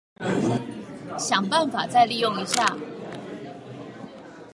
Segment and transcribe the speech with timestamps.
[1.19, 2.75] 想個辦法再利用一下